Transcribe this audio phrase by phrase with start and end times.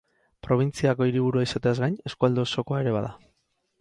[0.45, 3.13] Probintziako hiriburua izateaz gain, eskualde osokoa ere bada.